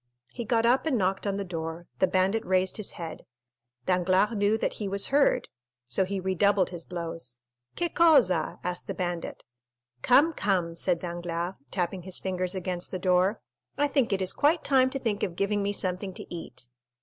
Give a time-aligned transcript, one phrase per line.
[0.33, 3.23] He got up and knocked on the door; the bandit raised his head.
[3.85, 5.47] Danglars knew that he was heard,
[5.85, 7.37] so he redoubled his blows.
[7.75, 9.43] "Che cosa?" asked the bandit.
[10.01, 13.41] "Come, come," said Danglars, tapping his fingers against the door,
[13.77, 16.67] "I think it is quite time to think of giving me something to eat!"